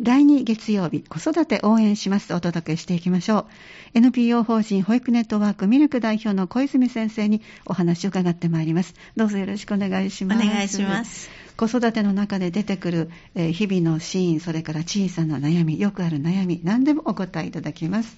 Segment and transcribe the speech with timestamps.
[0.00, 3.46] 第2月曜日、子育て応援しますとお届けしていきましょ
[3.94, 3.98] う。
[3.98, 8.94] NPO 法人保育ネットワークミルク代表の小泉先生にお話を伺ってまいります。
[9.16, 10.46] どうぞよろしくお願いします。
[10.46, 11.47] お願いします。
[11.58, 18.16] 子育ての中で出てくる、えー、日々のシーン、それから小さな悩み、よくある悩み、何でもお答えいただきます。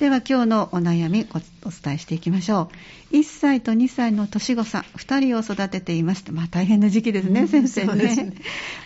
[0.00, 2.70] では今日のお悩みお伝えしていきましょ
[3.12, 3.14] う。
[3.14, 6.24] 1歳と2歳の年子さん、2人を育てています。
[6.32, 8.32] まあ大変な時期ですね、うん、先生ね、ね、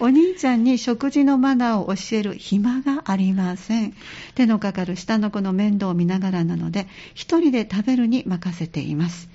[0.01, 3.95] お兄ちゃんに食事のマナーを教える暇がありません。
[4.35, 9.29] 手のかかる下の子の面倒を見ながらなので、1人で食べるに任せています。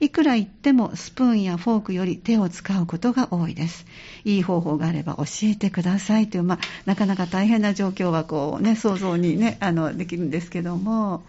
[0.00, 3.86] いくら言ってもスプーンやフォークより手を使うことが多いです。
[4.24, 11.22] いい方法があれば教えてくださいという、まあ、なかなか大変な状況はこう、ね、想像に、ね、あのできるんですけども。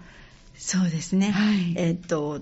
[0.57, 2.41] そうですね、はい、えっ、と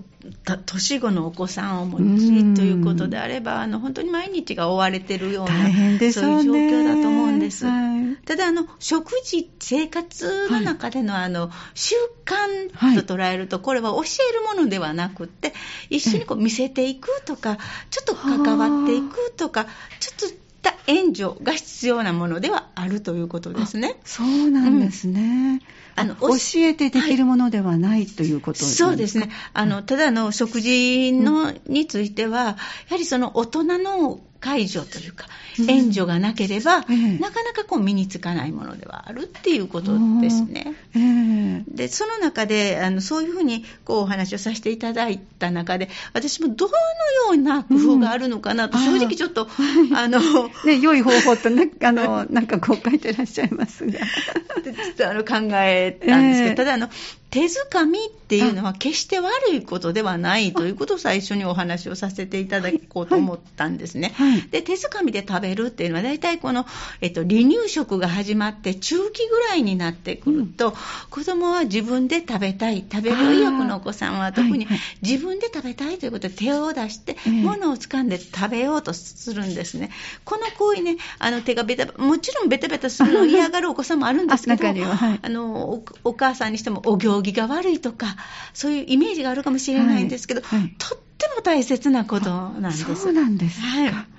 [0.66, 7.66] 年子のお子さんをお持ちということであれば、あの本当に毎日が追われてるような、そういう状況だと思うんです。
[7.66, 15.52] はい、ただあの、食事、生活の中での,、あの習慣と捉えると、これは教えるものではなくって、
[15.90, 17.58] 一緒にこう見せていくとか、
[17.90, 19.66] ちょっと関わっていくとか、
[20.00, 23.96] ちょっとした援助が必要なものではあるということですね。
[24.04, 25.60] そうなんですね。
[25.78, 29.30] うんあの教えてできるものではない、はい、ということですそうですね。
[29.52, 32.56] あの、ただの食事の、については、や
[32.90, 35.26] はりその大人の介助というか、
[35.66, 40.74] 援助がなければ、うん、なかなかこう身につかないものではあるっていうことですね。
[40.94, 46.76] えー、で、その中で、あのそういうふうにこうお話をさせていただいた中で、私もどのよ
[47.32, 50.20] うな工夫があるのかなと、正直ちょっと、うん、あの、
[50.66, 53.92] ね、良い方法とね、あの、なんかこう書いてらっしゃいますが。
[54.64, 56.90] ちょっとあの考えたんですけど、えー、ただあの、
[57.34, 64.12] 手づかみっていうのは決して悪いことではないということを最初にお話をさせていただこうと思ったんですね。
[64.14, 64.30] はい。
[64.30, 66.64] はい、で手づかみで食べるっていうのは大体この、
[67.00, 70.74] えっと、離乳食が始まって中期ぐらいになってくると、うん、
[71.10, 74.68] 子供は自分で食べたい食べる意欲のお子さんは特に
[75.02, 79.90] 自分で食べたいということで手を出して物を掴んで食べようとするんですね。
[80.24, 88.16] この行為ねあの手がベタもちろんベタベタするのを嫌がるお子さんもあるんですけどあ、あのお母さんにしてもお行儀が悪いとか、
[88.52, 92.94] そういうイメージがあるかもしれないんですけど、はいはい、とっても大切なことなんです。
[92.96, 93.66] そうなんですか。
[93.66, 94.13] はい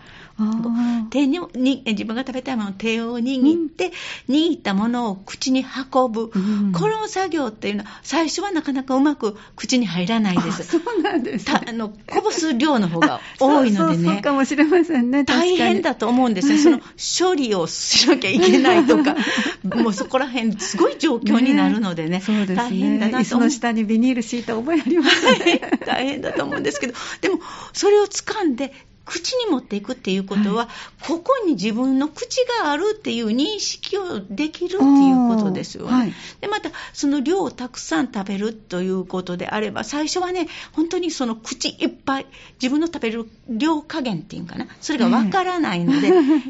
[1.09, 3.91] 手にに自分が食べたいものを手を握って、
[4.27, 10.63] うん、握ったものを口に運ぶ、うん、この作業っていうのは最初はなかなかうまく口に入らないです。
[10.63, 14.13] そうなんです、ね、あのこぼす量の方が 多いのでね。
[14.15, 15.23] そうかもしれませんね。
[15.23, 16.57] 大変だと思うんですよ。
[16.59, 16.81] その
[17.29, 19.15] 処理をしなきゃいけないとか。
[19.63, 25.61] もうそこら辺すごい状況になるのでね、ねそうですね大変だなとの下にビニール敷いた覚えありますね。
[25.85, 26.93] 大変だと思うんですけど。
[27.21, 27.39] でも
[27.71, 28.73] それを掴んで
[29.05, 30.71] 口に持っていくっていうことは、は
[31.03, 35.91] い、ここに自分の口があるっていう認識をできるっていうことですよね。
[35.91, 42.25] はい、でまた、その量をたくさん食べるということであれば、最初はね、本当にその口いっぱい、
[42.61, 46.07] 自分の食べる量加減っていうかな、それがわからないので、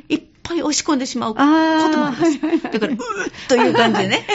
[0.10, 2.64] いっぱい押し込んでしまうこともあるんです。
[2.64, 4.28] だから、うーという感じでね、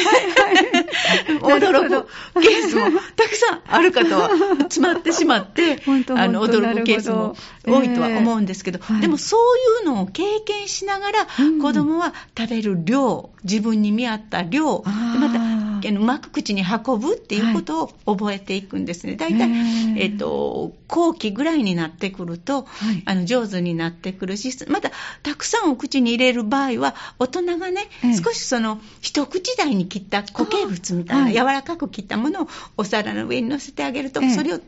[1.41, 2.09] 驚く
[2.41, 5.83] ケースもたくさんある方は詰まってしまって、
[6.17, 11.27] あの驚くケースも多いとは思うんですけど、えー、でもそういうのを経験しながら、
[11.61, 19.17] 子供は食べる量、自分に見合った量、またうまく口に運ぶっていうことを覚えていくんですね。
[19.17, 19.51] 大体、
[19.97, 24.91] えっ、と、後期ぐらいになってくると、はい、あの上手になってくるし、また、
[25.23, 27.89] たくさんお口に入れる場合は、大人がね、
[28.25, 34.61] 少しその、一口大に切った固形物みたいな、柔らかく切ったものをお皿の上に乗せてあげると、それを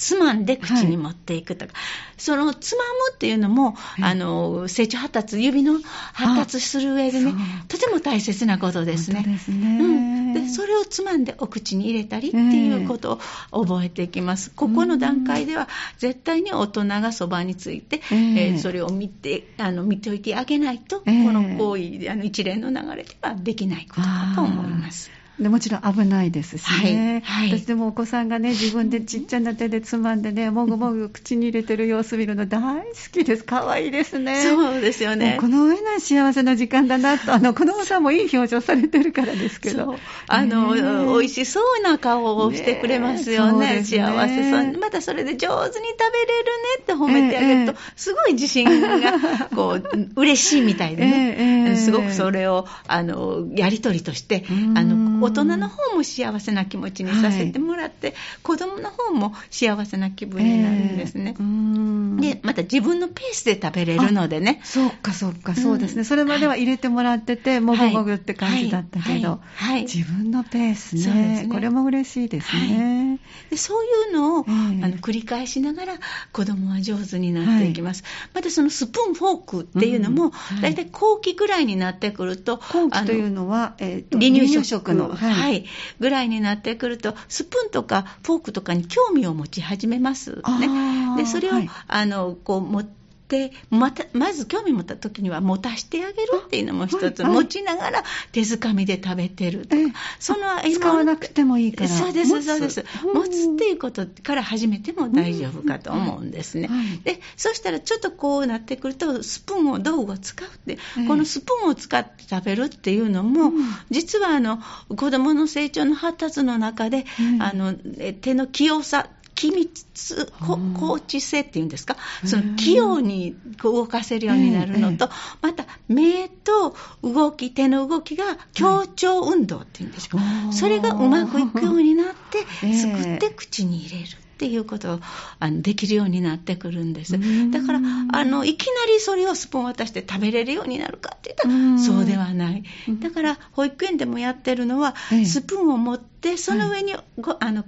[0.00, 1.82] つまんで口に持っていくとか、はい、
[2.16, 5.78] そのつまむっていうのも、はい、あの成長発達、指の
[6.14, 7.34] 発達する上でね、
[7.68, 9.22] とても大切なことですね。
[9.22, 9.86] ですね、う
[10.30, 13.20] ん、でそれをつまんでお口に入れたりっていうこと
[13.52, 14.50] を覚えていきます。
[14.52, 15.68] ここの段階では、
[15.98, 25.19] 絶対に大人がそばについて、えー、それを見てあの見ておいてあげないと、この行為、あの一連の流れではできないことだと思います。
[25.40, 33.44] でもちろん危ないですしね、はいはい、私でもお子さんがね 自分でちっちゃな手でつまんでね もぐもぐ口に入れてる様子見るの大好きです。
[33.44, 34.42] 可愛いですね。
[34.42, 35.38] そうですよね。
[35.40, 37.32] この上ない幸せな時間だなと。
[37.32, 39.96] あの子供さんもいい表情されてるからですけど。
[40.26, 40.82] あの、ね、
[41.12, 44.78] 美味しそうな顔をしてくれますよね、ね、幸せそう。
[44.80, 54.44] またそれで上手に食べれるねって褒めてあげると、ええ、すごい自信が こう嬉しいみたいでね、え、すごくそれをあのやり取りとして
[54.74, 54.96] あの
[55.30, 61.34] 大人の方も幸せな気持ちにさせてもらって、はい、子供の方も幸せな気分になるんですね。
[61.38, 64.60] えー、で、また自分のペースで食べれるのでね。
[64.64, 66.04] そうか、そうか、そうですね。
[66.04, 71.20] それまでは入れてもらってて、もぐもぐって感じだったけど、はい、自分のペースね。
[71.20, 71.48] ね。
[71.50, 73.18] これも嬉しいですね。
[73.50, 75.94] でそういうのを、えー、あの繰り返しながら
[76.32, 78.04] 子供は上手になっていきます。
[78.34, 80.32] またそのスプーン、フォークっていうのも、
[80.62, 85.64] 大体後期ぐらいになってくると、後期というのは、えーと、離乳食の、はい、はい、
[85.98, 90.36] ぐらいになってくると、スプーンとかフォークとかに興味を持ち始めます。
[90.36, 91.16] ね。
[91.16, 92.99] でそれを、はい、あのこう持って
[93.30, 99.82] でまたまず興味持った時には持たしてあげるっていうのも一つ、はいはい、持ちながら手づかみで食べてるとか、
[100.18, 100.38] その
[100.70, 101.88] 使わなくてもいいから。
[101.88, 102.84] そうですそうです
[103.14, 103.50] 持つ。
[103.50, 113.52] っていうことから始めても大丈夫かと思うんですね、はい、でそしたらちょっとこうなってくるとスプーンを道具を使うって、このスプーンを使って食べるっていうのも、
[113.90, 114.60] 実はあの
[114.96, 117.04] 子どもの成長の発達の中で、
[117.38, 117.74] あの
[118.20, 119.06] 手の器用さ
[119.40, 120.30] 機密、
[120.78, 121.96] 高知性っていうんですか、
[122.26, 125.08] その器用に動かせるようになるのと、
[125.40, 130.18] また目と動き、手の動きが協調運動っていうんですか、
[130.52, 134.08] それがうまくいくようになって、すくって口に入れる。
[134.10, 135.00] っていうことを
[135.38, 137.12] あのできるようになってくるんです。
[137.50, 137.80] だから
[138.12, 142.62] あの、いきなりそれをスプーン渡して食べれるようになるかって言ったら、そうではない。
[143.00, 144.94] だから、保育園でもやってるのは、
[145.26, 147.66] スプーンを持って、その上にご、あの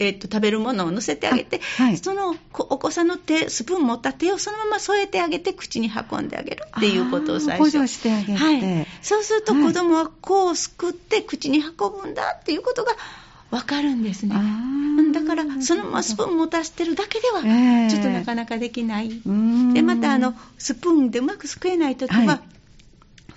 [0.00, 7.64] えーと、食べるものを乗せてあげて、はい、そのお子さんの手スプーン持った手をそのまま添えてあげて口に運んであげるっていうことを最初。
[7.64, 12.92] 補助してあげて、はい、そうすると子供はこうすくって口に運ぶんだっていうことが
[13.50, 14.34] 分かるんですね。
[15.12, 17.42] だからそのままスプーン持たせてるだけでは
[17.90, 22.59] ちょっとなかなかできない、えー、でまたあのスプーンでうまくすくえないときは、はい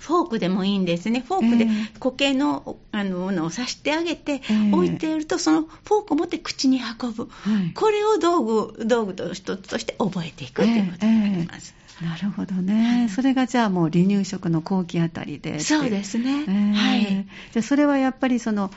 [0.04, 1.24] フォークでもいいんですね。
[1.26, 1.66] フォークで
[1.98, 4.42] 固形のあのものを刺してあげて、
[4.72, 7.30] 置いていると、そのフォークを持って口に運ぶ。
[7.74, 11.74] これを道具、道具と一つとして覚えていくということになります。
[12.02, 17.26] なるほどね、はい、それがじゃあもう離乳食の後期あたりでそうですね、えー、はい。
[17.52, 18.72] じゃあそれはやっぱりその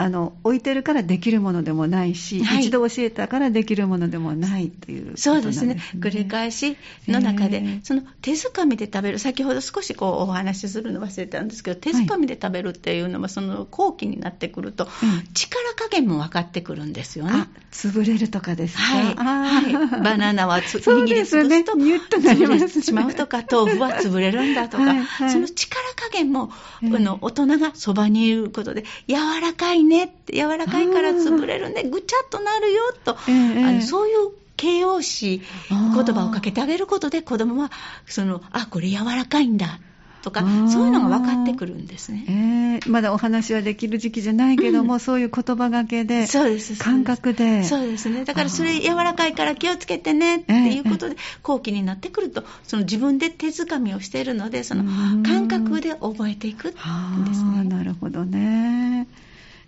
[0.00, 5.78] あの置いてるからできるものでもないし、はい、一度教えたからできるものでもないという、ね、そうですね。
[5.96, 14.88] 繰り返しの中で、その手づかみで食べる先ほど少しこうお話しするの忘れたんですけど手づかみで食べるっていうのは、その後期になってくると、
[15.34, 17.50] 力加減も分かってくるんですよね。
[17.70, 19.14] 潰れるとかですか、はい。
[19.14, 26.50] はい、バナナはつ 握りつぶすと、ね、潰れてしまうとか豆腐は潰れるんだとか、はいはい、その力加減も、
[26.82, 37.70] あの大人がそばにいることで柔らかいねって柔らかいから潰れるねぐちゃっとなるよと、えー、あのそういう形容詞言葉をかけてあげることで子供は
[38.06, 39.80] そのあこれ柔らかいんだ
[40.22, 40.40] とか
[40.70, 47.64] そういうのが分かってくるんですね、えー、まだお話はできる時期じゃないけども、うん、そういう言葉がけでそうです感覚で。
[47.64, 48.24] そうですね。
[48.24, 54.84] だからそれ柔らかいから気をつけてねっていうことで、後期になってくるとその自分で手づかみをしているのでその
[55.22, 57.64] 感覚で覚えていくんですね。
[57.64, 59.06] なるほどね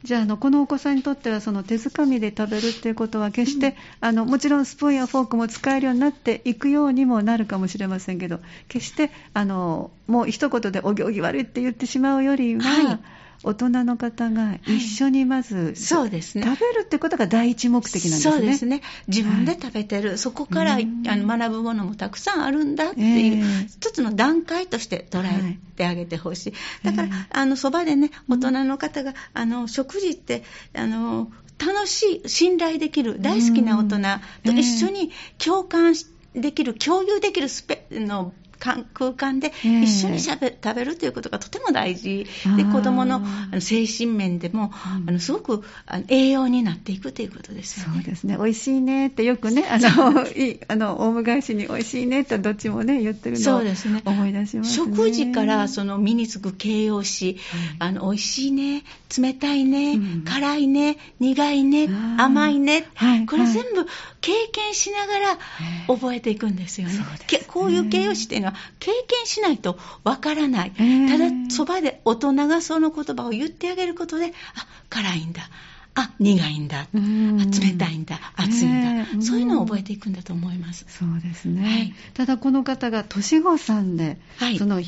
[0.04, 12.98] じゃああのこのお子さんにとってはその手づかみで食べるっていうことは決して、うん、あのもちろんスプーンやフォークも使えるようになっていくようにもなるかもしれませんけど決してあのもう一言でお行儀悪いって言ってしまうよりは、はい
[13.44, 18.36] 大人の方が一緒にまず、はい、そうですね、食べるってことが第一目的なんですね。
[18.36, 18.82] そうですね。
[19.08, 20.76] 自分で食べてる、はい、そこからあ
[21.16, 26.52] の学ぶものもたくさんあるんだっていう、えー、一つの段階として捉えてあげてほしい。
[26.84, 33.98] だから、えー、あの、そばでね、大人の方が、あの、食事って、あの、楽しい、信頼できる、大好きな大人
[34.44, 35.94] と一緒に共感
[36.34, 38.32] できる、共有できるスペの
[38.94, 42.26] 空間で一緒にしゃべ、食べるということがとても大事。
[42.56, 43.22] で子どもの
[43.60, 44.70] 精神面でも、
[45.06, 45.64] あのすごく
[46.08, 47.94] 栄養になっていくということですよね。
[47.96, 48.36] そうですね。
[48.36, 53.62] 美味しいねってよくねあのい あのオウム返しに美味しいねってどっちもね言ってるのを
[54.04, 57.38] 思い出します、ね、食事からその身につく形容詞、
[57.78, 58.84] あの美味しいね
[59.16, 61.88] 冷たいね、うん、辛いね苦いね
[62.18, 63.86] 甘いね、はい、これ全部
[64.20, 65.38] 経験しながら
[65.88, 66.98] 覚えていくんですよね。
[66.98, 67.44] ね。
[67.48, 70.72] こういう形容詞っていうのは経験しないとわからない。
[70.72, 74.30] ただ、そばで大人がその言葉を言ってあげることで、あ、
[74.88, 75.42] 辛いんだ。
[75.94, 76.80] あ、苦いんだ。
[76.80, 78.18] あ冷たいんだ。
[78.36, 79.22] 熱いんだ。
[79.22, 80.86] そういうのを覚えていくんだと思います。
[80.88, 81.62] そうですね。
[81.62, 84.80] はい、ただ、この方が年子さんで、はい、その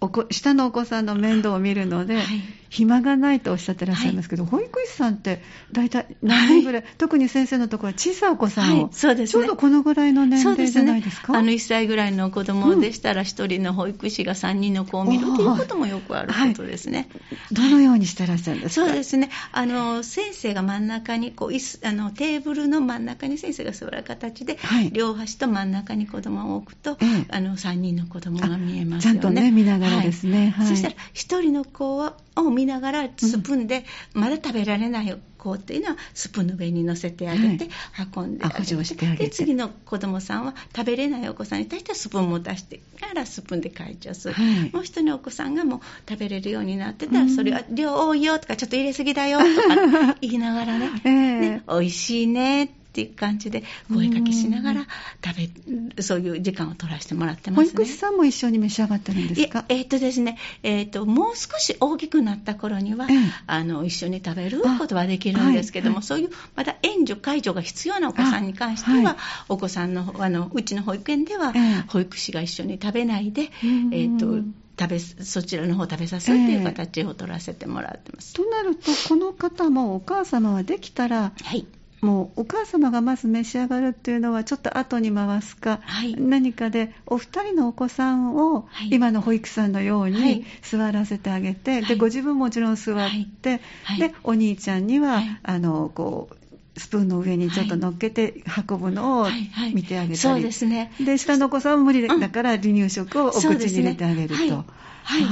[0.00, 2.24] おこ下のお子さんの面倒を見るので、はい、
[2.70, 11.26] 暇がないとおっしゃってらっしゃいますけど、はい、保育士さんって大体何人ぐらい、はい、特に先生のところは小さいお子さんを、はい、そうですね、ちょうどこのぐらいの年齢じゃないですか？
[11.26, 17.08] すね、あの1歳ぐらいの子供でしたら、1人の保育士が3人の子を見るということもよくあることですね。
[17.52, 18.86] どのようにしてらっしゃるんですか？
[18.86, 19.30] そうですね。
[19.52, 24.58] あの先生が真ん中にこうあのテーブルの真ん中に先生が座る形で、
[24.92, 26.98] 両端と真ん中に子供を置くと、
[27.30, 29.20] あの3人の子供が見えますよね。
[29.20, 30.54] ちゃんとね見ながらですね。
[30.58, 37.68] そしたら1人の子を見ながらスプーンで、まだ食べられない子っていうのはスプーンの上に乗せてあげて、
[38.14, 50.90] 運んであげて,、はい、で次の子供さんは食べれないお子さんに対してはスプーンも出してからスプーンで解除する、はい、もう一人のお子さんがもう食べれるようになってたら、それは量多いよとかちょっと入れすぎだよとか言いながらね。
[51.04, 54.86] えー、ね美味しいねっていう感じで声かけしながら
[55.24, 55.50] 食
[55.96, 59.64] べそういう時間を取らせてもらってます、ね、保育士さんも一緒に召し上がってるんですか？
[59.68, 69.16] えー、っとですね、えー、っともう少し大きくなった頃には、えー、あの一緒に食べることはできるんですけども、はい、そういうまだ援助介助が必要なお子さんに関しては、はい、
[69.48, 71.52] お子さんのあのうちの保育園では、
[71.88, 74.44] 保育士が一緒に食べないで、えー、っと
[74.78, 78.34] 食べそちらの方食べさせるという形を取らせてもらってます。
[78.38, 81.66] えー、となるとこの方もお母様はできたら、はい、
[82.00, 92.96] もうお母様がまず召し上がるっていうのはちょっと後に回すか、はい、何かでお二人のお子さんを今の保育士さんのように座らせてあげて、はい、でご自分もちろん座っ
[93.42, 96.28] て、はい、でお兄ちゃんには、あのこ
[96.76, 100.92] うスプーンの上にちょっと乗っけて運ぶのを見てあげたり、はいはいはい、そうですね。
[101.00, 104.64] で下のお子さんは無理だから離乳食をお口に入れてあげると。
[105.08, 105.24] はい、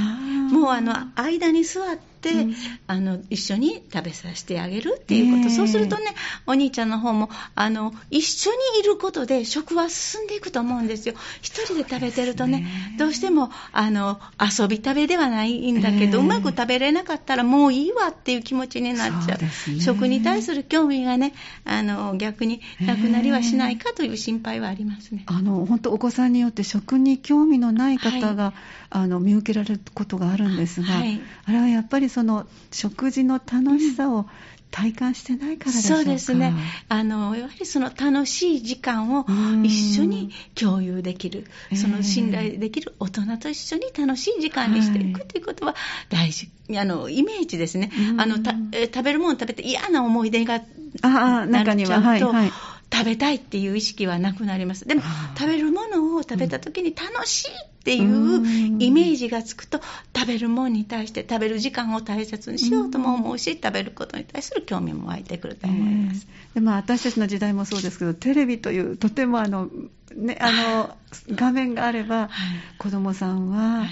[0.51, 2.55] もうあの間に座って、うん、
[2.87, 6.15] あの一緒に食べさせてあげるっていうこと、そうするとね
[6.47, 11.13] お兄ちゃんの方もあの一緒にいることで食は進んでいくと思うんですよ。
[11.43, 12.67] 一人で食べてるとね、ね、
[12.97, 25.23] どうしてもあの遊び食べではないんだけど、うまく食べれなかったらもういいわっていう気持ちになっちゃう、ね、食に対する興味がねあの逆になくなりはしないかという心配はありますね。
[25.27, 28.53] あの本当お子さんによって食に興味のない方が、はい、
[28.89, 34.25] あの見受けられることがあるんですが、はい、あれはやっぱりその食事の楽しさを
[34.71, 36.53] 体感してないからでしょうか、そうですね。
[36.89, 39.25] あのやはりその楽しい時間を
[39.63, 45.75] 一緒に共有できる、その信頼できる大人と一緒に楽しい時間にしていくということは
[46.09, 50.61] 大事、あのイメージですね、あのた食べるもの食べて嫌な思い出が
[51.01, 52.51] あ中には、はいはい
[52.91, 54.87] 食べたいっていう意識はなくなります。
[54.87, 55.01] でも、
[55.37, 57.53] 食べるものを食べた時に楽しいっ
[57.83, 59.79] ていうイメージがつくと、
[60.15, 66.27] 食べるものに対して食べる時間を大切にしようとも思うし、食べることに対する興味も湧いてくると思います。
[66.53, 69.69] でまあ、私たちの時代もそうですけど、テレビというとてもあの、
[70.15, 70.97] ね、あの
[71.35, 72.29] 画面があれば、はい、
[72.77, 73.85] 子供さんは、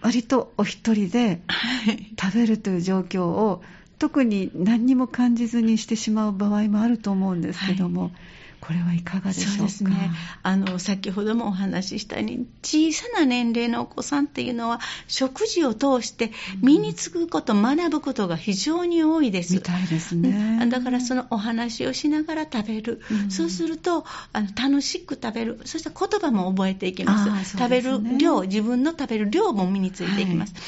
[0.00, 1.40] 割とお一人で
[2.20, 3.62] 食べるという状況を
[3.98, 8.12] 特に何にも感じずにしてしまう場合もあると思うんですけども、はい、
[8.60, 9.50] これはいかがでしょうか？
[9.56, 10.10] そうですね。
[10.42, 16.30] あの先ほどもお話ししたように小さな年齢のお子さんっていうのは食事を通して
[16.62, 19.54] 身につくこと、うん、学ぶことが非常に多いです。
[19.54, 20.66] みたいですね。
[20.70, 25.60] だからそのお話をしながら食べる、うん、そうするとあの楽しく食べる。
[25.64, 30.62] そして言葉も覚えていきます、ね、食べる量自分の食べる量も身についていきます、はい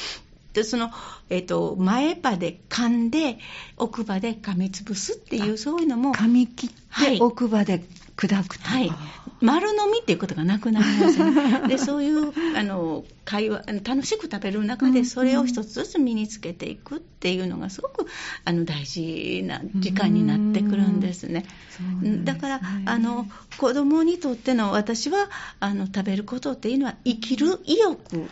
[0.53, 0.91] でその、
[1.29, 3.39] えーと、前歯で噛んで
[3.77, 7.85] 奥歯で噛みつぶすっていうそういうのも噛み切って奥歯で
[8.17, 8.93] 砕くとはい、
[9.41, 18.07] 丸飲みっていうことがなくなりますね でそういうあの会話楽しく食べる中でそれを一つずつ身につけていくっていうのがすごく
[18.45, 21.47] あの大事な時間になってくるんですね。
[21.71, 23.27] すだからあの
[23.57, 28.29] 子供にとっての私はあの食べることっていうのは生きる意欲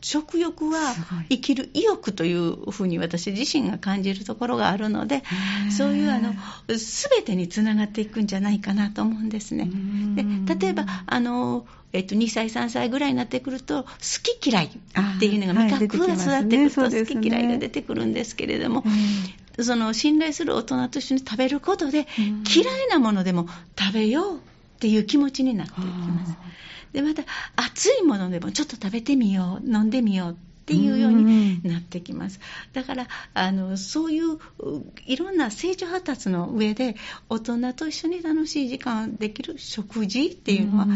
[0.00, 0.94] 食欲は
[1.28, 5.22] 生きる意欲というふうに私自身が感じるところがあるので
[5.76, 6.32] そういうあの
[6.68, 9.70] 全てにつながっていくんじゃないかなと思うんですね。
[10.14, 13.88] で例えばあのえっと、2歳、3歳ぐらいになってくると、好
[14.22, 18.84] き嫌いっていうのが味覚が育ってくると、好き嫌いが出てくるんですけれども、
[19.58, 24.40] その信頼する大人と一緒に食べることで、嫌いなものでも食べようっ
[24.78, 26.36] ていう気持ちになっていきます。
[26.92, 27.22] でまた
[27.56, 30.34] 熱いものでもちょっと食べてみよう飲んでみようっ
[30.66, 32.38] ていうようになってきます。
[32.72, 34.38] だからあのそういう
[35.04, 36.94] いろんな成長発達の上で
[37.28, 40.86] 大人と一緒に楽しい時間できる食事っていうのはあ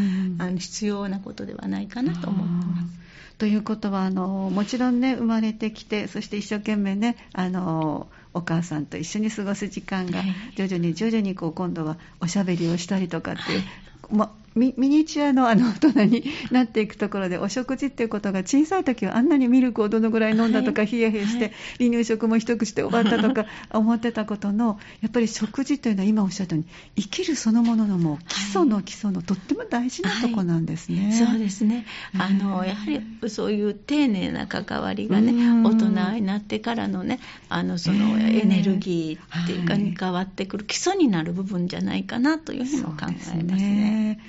[0.51, 3.05] の必要なことではないかなと思ってます。
[3.39, 10.23] ということはあのもちろんね生まれてきてそして一生懸命ねあのお母さんと一緒に過ごす時間が
[10.57, 13.63] 徐々に徐々にこう今度はおしゃべりをしたりとかっていう、
[14.11, 31.07] まミニチュアのあの大人になっていくところでお食事っていうことが小さい時はあんなにミルクをどのぐらい飲んだとか、冷や冷やして、離乳食も一口で終わったとか思ってたことのやっぱり食事というのは今おっしゃったように生きるそのもののもう基礎の基礎のとっても大事なとこなんですね。
[31.07, 31.87] はい、そうですね。
[32.19, 35.33] あのやはりそういう丁寧な関わりがね
[35.65, 44.21] 大人になってからのねあのそのエネルギーっていうかに変わってくる基礎になる部分じゃないかなというふうにも考えますね。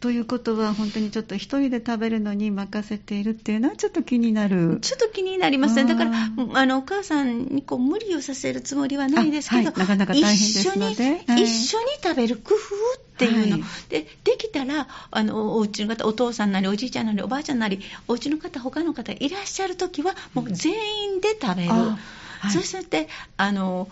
[0.00, 4.78] ということは本当にちょっと一人で食べるのに任せているっていうのはちょっと気になる。
[4.80, 5.84] ちょっと気になりますね。
[5.84, 6.12] だから
[6.54, 10.94] あのお母さんにこう無理をさせるつもりはないですけど、はい、なかなか大変ですので。
[10.94, 12.58] 一緒に、はい、一緒に食べる工夫
[13.14, 20.74] っていうの、はい、でできたらあのお家の方お父さんなりおじいちゃんなりおばあちゃんなりお家の方他の方いらっしゃる時はもう全
[21.14, 21.70] 員で食べる、
[22.52, 23.88] そしてあの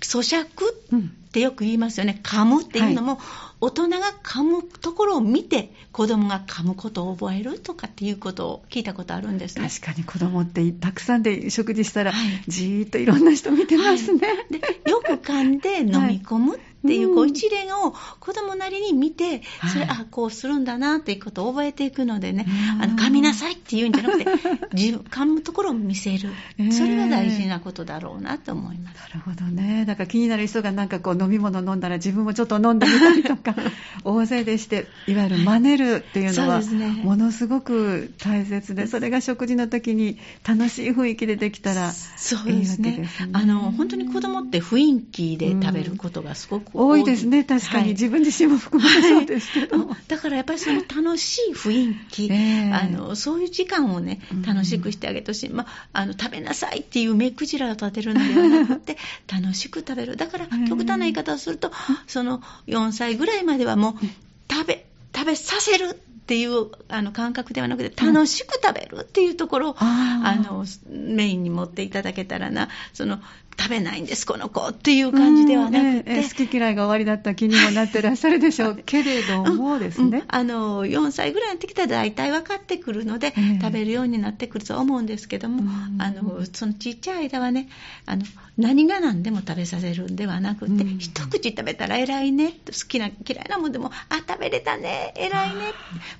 [0.00, 2.20] 咀嚼ってよく言いますよね。
[2.22, 3.20] 噛むっていうのも、
[3.62, 9.68] 大人が噛むところを見て子供が噛むことを覚えるとかっていうことを聞いたことあるんですね。
[9.68, 22.46] 確かに子供ってたくさんで食事したら、はい、じーっといろんな人見てますね、はい、でよく噛んで飲み込むっていう,、こう一連を子供なりに見て、それ、あこうするんだなっていうことを覚えていくのでね、
[22.80, 24.26] あの噛みなさいっていうんじゃなくて
[24.74, 26.30] 自分噛むところを見せる、
[26.70, 28.98] それが大事なことだろうなと思います。
[29.00, 29.84] なるほどね。
[29.86, 33.54] だから気になる人がなんかこう飲み物飲んだら自分もちょっと飲んでみたりとか
[34.04, 36.62] 大勢でしていわゆる真似るっていうのは、
[37.04, 43.08] ものすごく大切でそれが食事の時に楽しい雰囲気でできたらいいわけですね。
[43.08, 43.30] すね。
[43.32, 58.98] あの本当に子供って雰囲気で食べることがすごく多いですね、確かに、はい、自分自身も含めてそうですけど、はい、だからやっぱりその楽しい雰囲気、 えー、あのそういう時間をね、楽しくしてあげてほしい、まあ、あの食べなさいっていう目くじらを立てるのではなくて、
[59.30, 61.72] 楽しく食べる、だから極端な言い方をすると、
[62.06, 64.06] その4歳ぐらいまではもう、
[64.50, 72.68] 食べ、食べさせるっていうあの感覚ではなくて楽しく食べるっていうところを、うん、あのメインに持っていただけたらな。
[72.92, 73.18] その
[73.58, 85.62] 食べないんですこの子っていう感じではなくて、ええ好き嫌いが終わりだった気にもなってらっしゃるでしょうけれどもですね、うん、あの4歳ぐらいになってきたら大体分かってくるので、え、食べるようになってくると思うんですけども、
[85.98, 87.68] あのそのちっちゃい間はね
[88.06, 88.22] あの
[88.58, 95.72] 何が何でも食べさせるんではなくて、うん、一口食べたら偉いね好きな嫌いなもんでもあ食べれたね偉いねも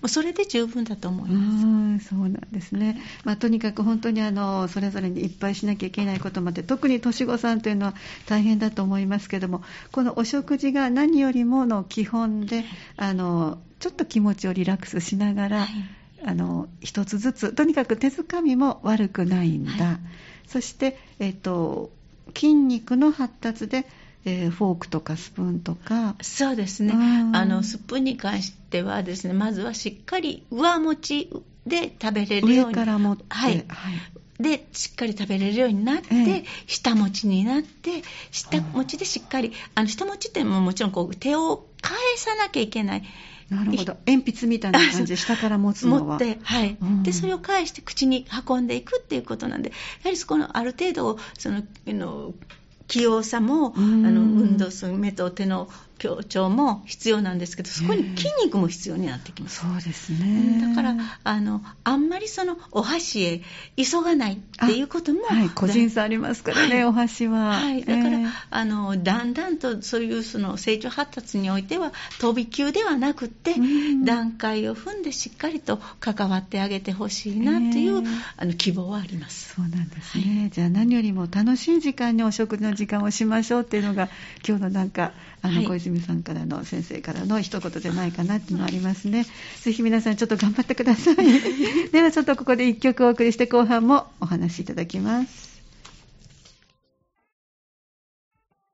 [0.04, 2.08] うそれで十分だと思います。
[2.08, 7.94] そうなんですね、まあ、とにかく本当にあのそれぞれにいっぱいしなきゃいけないことまで特に年子さんというのは
[8.26, 12.64] 大変だと思いますけどもこのお食事が何よりもの基本で
[12.96, 15.68] あのちょっと気持ちをリラックスしながら、はい、
[16.24, 19.98] あの一つずつとにかく手づかみも悪くないんだ、はい、
[20.46, 21.90] そして、えっと、
[22.34, 23.86] 筋肉の発達で
[24.24, 26.14] えー、フォークとかスプーンとか。
[26.20, 26.94] そうですね。
[27.34, 31.30] あのスプーンに関してはですねまずはしっかり上持ち
[31.66, 33.90] で食べれるように上から持って、はい、は
[34.38, 43.02] い、でしっかり食べれるようになって、ええ、下持ちになって下持ちでしっかりあの下持ちってももちろんこう手を返さなきゃいけない。
[43.50, 43.96] なるほど。
[44.06, 46.00] 鉛筆みたいな感じで下から持つのは。
[46.02, 49.74] 持って、はい、うん、でそれを返して口に運んでいくっていうことなんでや
[50.04, 52.32] はりそこのある程度そのの
[52.88, 55.68] 器用さも、あの運動する目と手の
[56.02, 60.58] 強調も必要なんですけどそこに筋肉も必要になってきます、そうですね。
[60.60, 63.42] だからあのあんまりそのお箸へ
[63.76, 73.54] 急がないっていうことも、はい、個人差ありますからね、はい、お箸は、はい、だから、えー、あのだんだんとそういうその成長発達においては飛び級ではなくて、
[74.04, 78.06] 段階を踏んでしっかりと関わってあげてほしいなという、えー、
[78.38, 79.54] あの希望はあります。
[79.54, 84.08] そうなんですね、はい、じゃあ何よりも楽しい時間にお食事の時間をしましょうっていうのが
[84.44, 85.12] 今日のなんか
[85.42, 89.26] あの、小泉さんからの先生からの一言じゃないかなっていうのがありますね。
[89.60, 91.16] ぜひ皆さんちょっと頑張ってください。
[91.90, 95.51] ではちょっとここで一曲お送りして後半もお話しいただきます。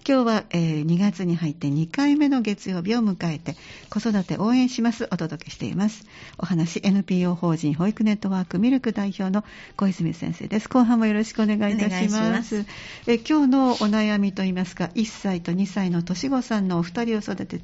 [0.09, 3.57] 今日は、えー、2月に入って2回目の月曜日を迎えて
[3.91, 5.07] 子育て応援します。
[5.13, 6.07] お届けしています。
[6.39, 9.45] お話 NPO 法人保育ネットワークミルク代表の
[9.77, 10.69] 小泉先生です。
[10.71, 12.65] 後半もよろしくお願いいたします。
[13.07, 17.59] え今日のお悩みといいますか1歳と2歳の年子さんのお二人を育てて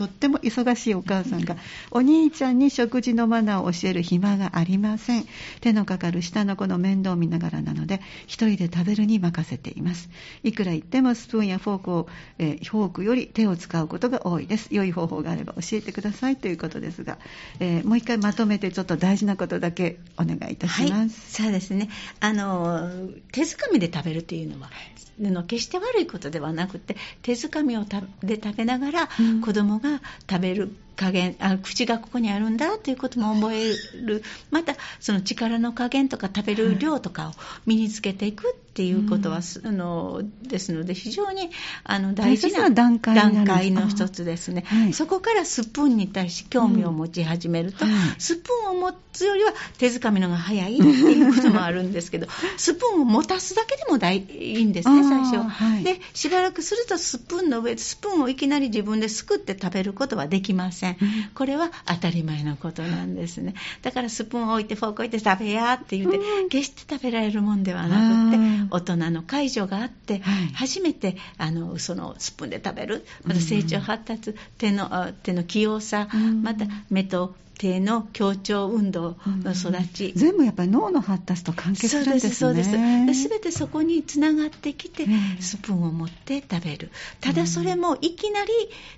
[0.00, 1.58] とっても忙しいお母さんが
[1.92, 5.26] お兄ちゃんに食事のマナーを教える暇がありません。
[5.60, 10.08] 手のかかる下の子の面倒を見ながらなので一人で食べるに任せています。
[10.42, 14.68] いくら言ってもスプーンやフォークを、えー、フォークより手を使うことが多いです。
[14.70, 17.18] 良い方法があれば教えてくださいということですが、
[17.58, 21.88] えー、もう一回まとめてちょっと大事なことだけお願いいたします、はい、そうですね。
[22.20, 22.90] あの
[23.32, 24.70] 手づかみで食べるというのは
[25.18, 27.84] の決して悪いことではなくて手づかみを
[28.22, 29.08] で食べながら
[29.44, 33.72] 子供が食べる加減あ口がここにあるんだということも覚え
[34.02, 34.22] る。
[34.50, 37.32] またその力の加減とか食べる量とかを
[37.66, 41.50] 身につけていくっていうことは、うん、あのですので非常に
[41.82, 60.96] あの大事な段階の一つですね、はい、そこからスプーンに対し興味を持ち始めると、うんはい、スプーンを持つよりは手づかみのが早いっていうこともあるんですけど スプーンを持たすだけでも大いいんですね最初、はい、でしばらくするとスプーンの上でスプーンをいきなり自分ですくって食べることはできません、
[61.34, 63.54] これは当たり前のことなんですね。
[63.82, 66.18] だからスプーンを置いてフォーク置いて食べやって言って、
[66.50, 70.20] 決して食べられるもんではなくて大人の介助があって、
[70.54, 76.08] 初めてあのそのスプーンで食べるまた成長発達手の手の器用さ、
[76.42, 82.32] また目と手の協調運動の育ち、うん、全部やっぱり脳の発達と関係するんですね。
[82.32, 83.28] そうですそうです。
[83.28, 85.04] 全てそこにつながってきて
[85.40, 86.90] スプーンを持って食べる。
[87.20, 88.50] ただそれもいきなり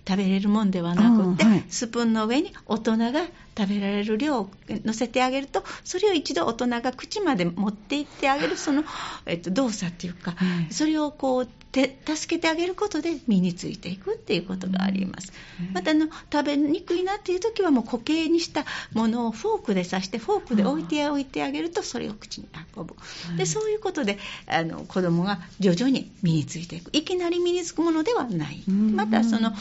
[0.07, 3.27] 食べれるもんではなくて、はい、スプーンの上に大人が
[3.59, 8.85] 食べられる量を乗せてあげるとそれを一度大人が口まで持っていってあげるその、
[9.27, 10.37] えっと、動作っていうか、
[10.71, 15.33] それをこう助けてあげることで身についていくっていうことがあります、
[15.73, 22.95] またあの食べにくいなっていう時はもう固形にしたものをフォークで刺してフォークで置いておいてあげるとそれを口に運ぶ、
[23.37, 26.91] でそういうことであの子供が徐々に身についていく。
[26.93, 29.53] いきなり身につくものではない、またその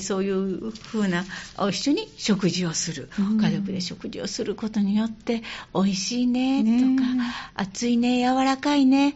[0.00, 1.24] そういうふうな
[1.70, 3.08] 一緒に食事をする、
[3.40, 5.42] 家族で食事をすることによって
[5.74, 6.62] 美味しいね。
[6.62, 7.08] とか、
[7.54, 9.14] 熱いね柔らかいね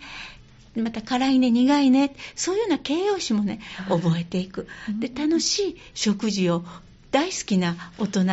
[0.77, 4.67] また辛いね苦いねそういうような形容詞もね覚えていく。
[4.99, 6.65] で楽しい食事を
[7.11, 8.25] 大好きな大人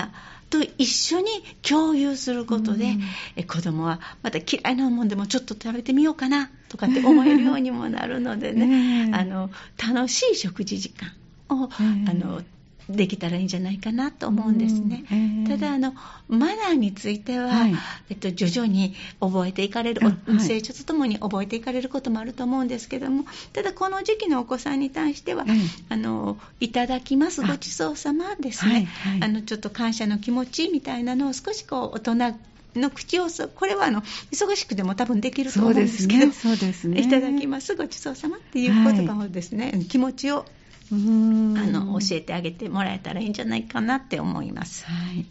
[0.49, 1.28] と一緒に
[1.62, 2.95] 共有することで、
[3.38, 11.12] うん、子供はまた嫌いなもんでもちょっと食べてみようかなとかって思えるようにもなるのでね、 あの楽しい食事時間
[11.49, 12.41] を、あの
[12.89, 15.06] できたらいいんじゃないかなと思うんですね。
[15.12, 15.93] うん、ただあの
[16.28, 17.75] マナーについては、はい、
[18.10, 25.58] えっと、徐々に覚えていかれる、はい、成長とともに覚えていかれることもあると思うんですけどもただこの時期のお子さんに対しては、はい、
[25.89, 28.88] あのいただきますごちそうさまですね、
[29.21, 32.36] あのちょっと感謝の気持ちみたいなのを少しこう大人
[32.75, 40.45] の口をこれはあの忙しくても多分できると思うんですけどそうですね、ね、いただきますごちそうさまっていう言葉をですね、気持ちを
[40.91, 44.86] あの教えてあげてもらえたらいいんじゃないかなって思います。
[44.86, 45.25] はい。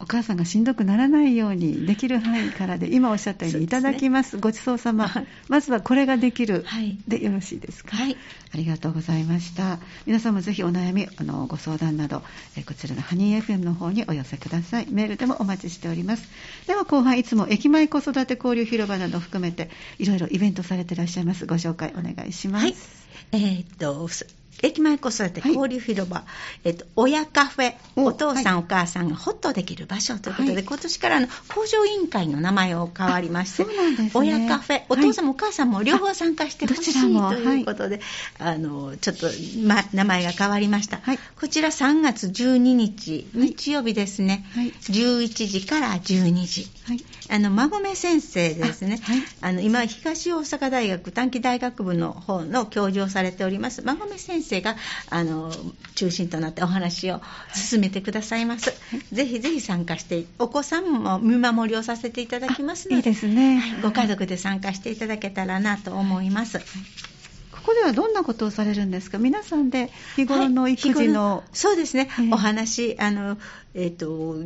[0.00, 4.38] お母さんがしんどくならないようにできる範囲からで 今おっしゃったように、ね、いただきます。
[4.38, 8.16] ごちそうさま、はい、まずはこれができる、はい、でよろしいですか、はい、
[8.52, 9.78] ありがとうございました。
[10.04, 12.22] 皆さんもぜひお悩みあのご相談など
[12.56, 14.86] えこちらのハニー FM の方にお寄せください。
[14.90, 16.28] メールでもお待ちしております。
[16.66, 21.46] では後半いつも駅前子育て交流広場などを含めていろいろイベントされていらっしゃいます。
[21.46, 24.08] ご紹介お願いします、えー、っと
[24.62, 26.22] 駅前子育て交流広場、は
[26.64, 36.92] い、えっと、親カフェ、お父さん、はい、お母さんがホッとできる場所ということで、はい、今年からの工場委員会の名前を変わりまして、ね、親カフェ、お父さんもお母さんも両方参加してほしい。
[36.94, 38.00] ということで、
[38.38, 39.26] あの、ちょっと、
[39.66, 41.00] ま、名前が変わりました。
[41.38, 44.44] こちら3月12日、日曜日ですね、
[44.82, 46.68] 11時から12時。
[47.30, 49.00] あの、馬込先生ですね、
[49.40, 54.76] あの、今、東大阪大学短期大学部の方の教授をされております、馬込先生生が
[55.10, 55.52] あの
[55.94, 57.20] 中心となってお話を
[57.54, 66.66] 進めてくださいます、はい、ぜひぜひ参加してお子さんも見守りをさせていただきますのでいいですね、はい、ご家族で参加していただけたらなと思います、はい。
[67.52, 69.18] ここではどんなことをされるんですか？
[69.18, 73.38] 皆さんで日頃の育児の、はい、そうですね、えー、お話あの、
[73.72, 74.36] えーと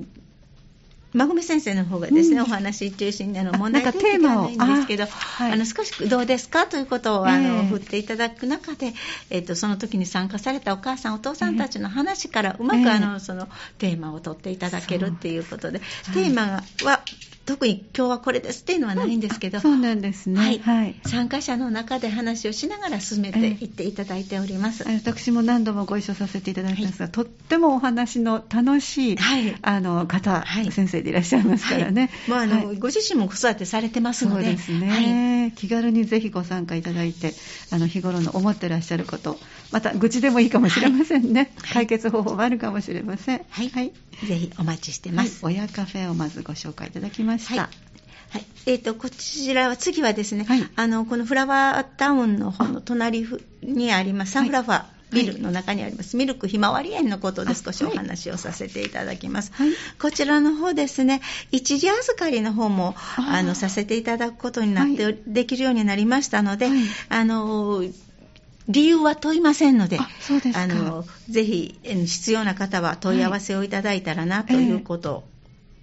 [1.12, 6.66] まぐみ先生の方がですね、うん、お話中心での問題提起ではないんですけど、あはい、あの少しどうですか？
[6.66, 8.92] ということをあの、えー、振っていただく中で、
[9.30, 15.80] えーと、その時に参加されたお母さんお父さんたちの話からうまく、えー、あのそのテーマを取っていただけるっていうことで、
[16.12, 17.02] テーマは
[17.46, 29.18] 特に今日はこれですっていうのはないんですけど、そうなんですね、はい、はい、参加者の中で話をしながら進めていっていただいております、えー、私も何度もご一緒させていただいたんですが、はい、とってもお話の楽しい、
[29.62, 34.44] あの方、先生でいらっしゃいますからね、まああのご自身も子育てされてますので。
[34.44, 37.34] そうですね、気軽にぜひご参加いただいて
[37.70, 39.38] あの日頃の思ってらっしゃること
[39.70, 43.42] また愚痴でもいいかもしれませんね、解決方法もあるかもしれません。
[43.48, 47.62] はい、ぜひお待ちしてます、親カフェをまずご紹介いただきまました。
[47.62, 47.70] はい。
[48.30, 48.46] はい。
[48.66, 53.26] えーと、こちらは次はですね、はい、あのこのフラワータウンの方の隣
[53.62, 59.52] にありますサンフラワー、ビルの中にあります、ミルクひまわり園のことで少しお話をさせていただきます。
[59.54, 67.82] はい、こちらの方ですね、一時預かりの方もあのさせていただくことになって、はい、できるようになりましたので、はい、あの
[68.68, 75.24] 理由は問いませんので、あのぜひえー必要な方は問い合わせをいただいたらなということ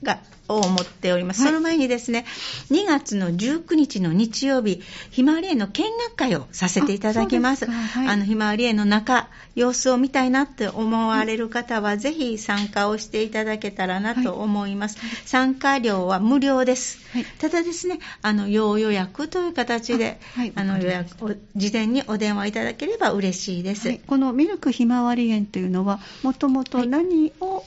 [0.06, 1.52] が、を思っております、はい。
[1.52, 2.26] その前にですね、
[2.70, 7.66] 2月の19日の日曜日、ひまわり園の見学会をさせていただきます。
[7.68, 8.08] あはい。
[8.08, 14.98] あのひまわり園の中、様子を見たいなって思われる方は、ぜひ参加をしていただけたらなと思います。
[15.26, 17.00] 参加料は無料です。
[17.12, 17.26] はい。
[17.40, 20.54] ただですね、あの要予約という形で、あはい。
[20.56, 23.88] あの予約を事前にお電話いただければ嬉しいです。
[23.88, 24.02] はい。
[24.06, 27.66] このミルクひまわり園というのは、もともと何を、と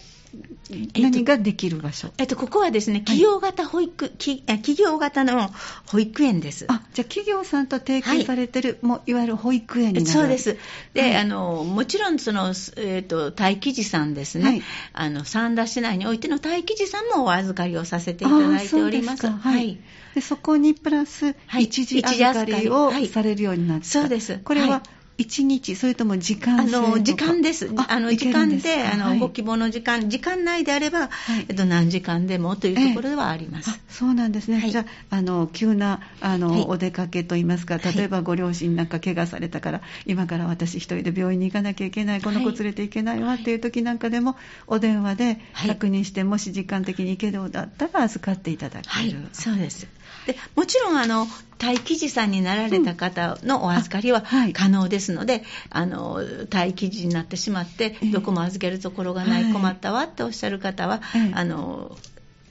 [0.98, 5.50] 何ができる場所、えっと、ここはですね、企業型保育、きえ企業型の
[5.86, 6.66] 保育園です。
[6.68, 10.06] あじゃあ企業さんと提携されてる、もういわゆる保育園になる。
[10.06, 10.58] そうです。
[10.92, 11.16] で、はい。
[11.16, 14.44] あの、もちろん、その、えっ、と、待機児さんですね。
[14.44, 14.62] はい。
[14.92, 19.26] あの、三田市内においての待機児さんもお預かりをさせていただいております。
[19.26, 19.78] はい。
[20.14, 21.64] でそこにプラスはい。
[21.64, 24.40] 一時預かりをされるようになった、そうです。
[24.44, 27.68] これははい1日、それとも時間あの、時間です。
[27.88, 29.18] あの、時間で、あの、はい。
[29.18, 31.46] ご希望の時間、時間内であれば、はい。
[31.48, 33.70] えっと、何時間でもというところではあります。
[33.70, 34.70] あそうなんですね、はい。
[34.70, 36.64] じゃああの急なあの、はい。
[36.68, 37.96] お出かけといいますかはい。
[37.96, 44.37] 例えばご両親なんか怪我されたから、今から私一人で病院に行かなきゃいけないこの子連れて行けないわっていう時なんかでも、
[44.68, 45.68] お電話ではい。
[45.68, 49.11] 確認して、もし時間的に行けるようだったら預かっていただけはい。
[49.11, 49.88] る、、そうです。
[50.26, 51.26] でもちろんあの
[51.61, 54.52] 待機児さんになられた方のお預かりはあはい。
[54.52, 56.20] 可能ですので、あの
[56.52, 58.11] 待機児になってしまってええ。
[58.11, 61.96] どこも預けるところがない、はい困ったわっておっしゃる方は、ええあの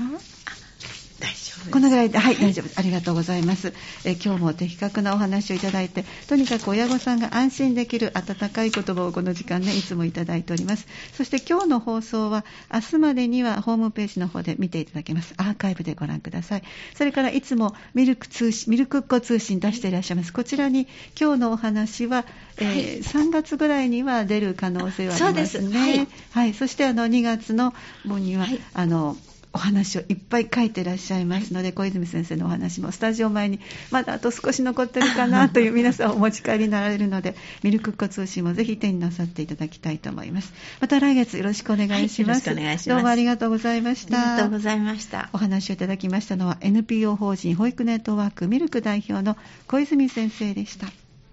[1.71, 2.79] このぐらいで、はい、大丈夫です。
[2.79, 3.73] ありがとうございます。
[4.05, 10.88] え今日も的確なお話をいただいて、とにかく親御さんが安心できる温かい言葉をこの時間ね、いつもいただいております。
[11.13, 15.33] そして今日の放送は、明日までにはホームページの方で見ていただけます。
[15.38, 16.63] アーカイブでご覧ください。
[16.95, 20.33] それからいつもミルク通信、ミルクっ子通信出していらっしゃいます。
[20.33, 20.88] こちらに
[21.19, 22.25] 今日のお話は、
[22.57, 25.77] えー3月ぐらいには出る可能性はありますね。
[25.77, 26.53] はいはい。
[26.53, 27.73] そしてあの2月の
[28.05, 29.17] 分には、はいあの、
[29.53, 33.59] お話をいっぱい書いてらっしゃいますので、小泉先生のお話もスタジオ前に
[33.91, 40.53] まだあと少し残ってるかなという皆さんお持ち帰りになられるので、ミルクっ子通信もぜひ手になさっていただきたいと思います。
[40.81, 42.49] また来月よろしくお願いします。
[42.49, 44.59] はいよろしくお願いしますどうもありがとうございましありがとうたご。
[44.59, 45.29] ざいました。
[45.33, 49.37] お話をいただきましたのは NPO 法人保育ネットワークミルク代表の
[49.67, 50.87] 小泉先生でした。